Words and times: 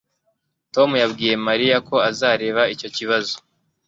Tom 0.73 0.89
yabwiye 1.01 1.33
Mariya 1.47 1.77
ko 1.87 1.95
azareba 2.09 2.61
icyo 2.73 2.89
kibazo 2.95 3.35